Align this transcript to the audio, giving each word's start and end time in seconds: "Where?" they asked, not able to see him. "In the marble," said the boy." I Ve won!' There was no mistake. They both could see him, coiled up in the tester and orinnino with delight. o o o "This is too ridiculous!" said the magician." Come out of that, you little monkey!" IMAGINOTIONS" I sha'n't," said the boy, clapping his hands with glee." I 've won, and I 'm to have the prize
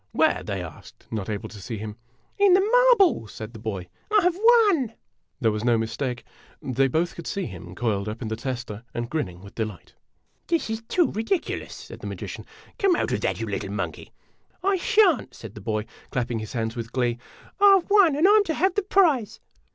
"Where?" 0.13 0.41
they 0.43 0.63
asked, 0.63 1.05
not 1.11 1.29
able 1.29 1.47
to 1.49 1.61
see 1.61 1.77
him. 1.77 1.95
"In 2.39 2.55
the 2.55 2.59
marble," 2.99 3.27
said 3.27 3.53
the 3.53 3.59
boy." 3.59 3.87
I 4.11 4.27
Ve 4.29 4.39
won!' 4.41 4.93
There 5.41 5.51
was 5.51 5.63
no 5.63 5.77
mistake. 5.77 6.23
They 6.59 6.87
both 6.87 7.13
could 7.13 7.27
see 7.27 7.45
him, 7.45 7.75
coiled 7.75 8.09
up 8.09 8.19
in 8.23 8.27
the 8.27 8.35
tester 8.35 8.83
and 8.95 9.07
orinnino 9.11 9.43
with 9.43 9.53
delight. 9.53 9.93
o 9.93 9.93
o 9.93 9.99
o 9.99 10.41
"This 10.47 10.71
is 10.71 10.81
too 10.87 11.11
ridiculous!" 11.11 11.75
said 11.85 11.99
the 11.99 12.07
magician." 12.07 12.47
Come 12.79 12.95
out 12.95 13.11
of 13.11 13.21
that, 13.21 13.39
you 13.39 13.45
little 13.47 13.69
monkey!" 13.71 14.11
IMAGINOTIONS" 14.63 14.63
I 14.63 14.75
sha'n't," 14.77 15.35
said 15.35 15.53
the 15.53 15.61
boy, 15.61 15.85
clapping 16.09 16.39
his 16.39 16.53
hands 16.53 16.75
with 16.75 16.91
glee." 16.91 17.19
I 17.61 17.77
've 17.79 17.87
won, 17.91 18.15
and 18.15 18.27
I 18.27 18.37
'm 18.37 18.43
to 18.45 18.55
have 18.55 18.73
the 18.73 18.81
prize 18.81 19.39